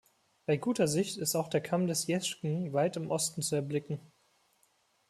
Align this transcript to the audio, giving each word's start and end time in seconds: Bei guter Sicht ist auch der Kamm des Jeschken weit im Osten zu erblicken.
Bei 0.47 0.57
guter 0.57 0.87
Sicht 0.87 1.19
ist 1.19 1.35
auch 1.35 1.47
der 1.47 1.61
Kamm 1.61 1.85
des 1.85 2.07
Jeschken 2.07 2.73
weit 2.73 2.97
im 2.97 3.11
Osten 3.11 3.43
zu 3.43 3.53
erblicken. 3.53 3.99